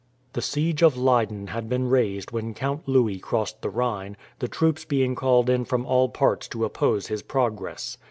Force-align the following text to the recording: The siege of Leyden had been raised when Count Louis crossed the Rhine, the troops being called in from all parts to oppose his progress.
The 0.33 0.41
siege 0.41 0.81
of 0.81 0.97
Leyden 0.97 1.49
had 1.49 1.69
been 1.69 1.87
raised 1.87 2.31
when 2.31 2.55
Count 2.55 2.87
Louis 2.87 3.19
crossed 3.19 3.61
the 3.61 3.69
Rhine, 3.69 4.17
the 4.39 4.47
troops 4.47 4.83
being 4.83 5.13
called 5.13 5.47
in 5.47 5.63
from 5.63 5.85
all 5.85 6.09
parts 6.09 6.47
to 6.47 6.65
oppose 6.65 7.05
his 7.05 7.21
progress. 7.21 7.99